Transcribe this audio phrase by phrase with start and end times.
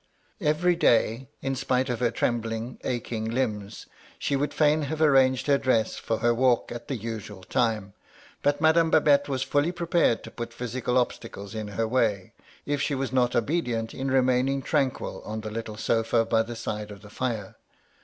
[0.39, 3.85] Every day, in spite of her trembling, aching limbs,
[4.17, 7.93] she would fain have arranged her dress for her walk at the usual time;
[8.41, 12.33] but Madame Babette was frdly prepared to put physical obstacles in her way,
[12.65, 16.89] if she was not obedient in remaining tranquil on the little sofa by the side
[16.89, 17.55] of the fire.